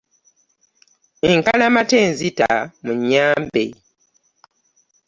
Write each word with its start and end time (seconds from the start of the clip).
Enkalamata 1.31 1.95
enzita, 2.05 2.49
munyambe. 2.83 3.65